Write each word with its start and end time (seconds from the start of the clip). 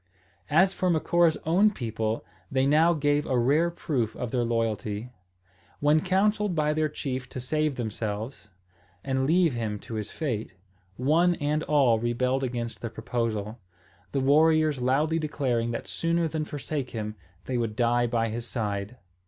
As 0.49 0.73
for 0.73 0.89
Macora's 0.89 1.37
own 1.45 1.69
people, 1.69 2.25
they 2.51 2.65
now 2.65 2.91
gave 2.95 3.27
a 3.27 3.37
rare 3.37 3.69
proof 3.69 4.15
of 4.15 4.31
their 4.31 4.43
loyalty. 4.43 5.11
When 5.79 6.01
counselled 6.01 6.55
by 6.55 6.73
their 6.73 6.89
chief 6.89 7.29
to 7.29 7.39
save 7.39 7.75
themselves, 7.75 8.49
and 9.03 9.27
leave 9.27 9.53
him 9.53 9.77
to 9.81 9.93
his 9.93 10.09
fate, 10.09 10.55
one 10.97 11.35
and 11.35 11.61
all 11.65 11.99
rebelled 11.99 12.43
against 12.43 12.81
the 12.81 12.89
proposal; 12.89 13.59
the 14.11 14.19
warriors 14.21 14.81
loudly 14.81 15.19
declaring 15.19 15.69
that 15.69 15.85
sooner 15.85 16.27
than 16.27 16.45
forsake 16.45 16.89
him 16.89 17.13
they 17.45 17.59
would 17.59 17.75
die 17.75 18.07
by 18.07 18.29
his 18.29 18.47
side. 18.47 18.97